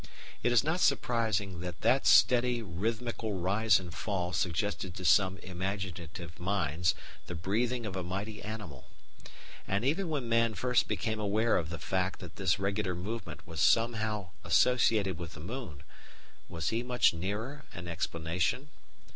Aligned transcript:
It 0.41 0.51
is 0.51 0.63
not 0.63 0.79
surprising 0.79 1.59
that 1.59 1.81
that 1.81 2.07
steady, 2.07 2.63
rhythmical 2.63 3.33
rise 3.33 3.79
and 3.79 3.93
fall 3.93 4.33
suggested 4.33 4.95
to 4.95 5.05
some 5.05 5.37
imaginative 5.43 6.39
minds 6.39 6.95
the 7.27 7.35
breathing 7.35 7.85
of 7.85 7.95
a 7.95 8.01
mighty 8.01 8.41
animal. 8.41 8.87
And 9.67 9.85
even 9.85 10.09
when 10.09 10.27
man 10.27 10.55
first 10.55 10.87
became 10.87 11.19
aware 11.19 11.55
of 11.55 11.69
the 11.69 11.77
fact 11.77 12.19
that 12.19 12.37
this 12.37 12.57
regular 12.57 12.95
movement 12.95 13.45
was 13.45 13.61
somehow 13.61 14.29
associated 14.43 15.19
with 15.19 15.33
the 15.35 15.39
moon, 15.39 15.83
was 16.49 16.69
he 16.69 16.81
much 16.81 17.13
nearer 17.13 17.65
an 17.71 17.87
explanation? 17.87 18.69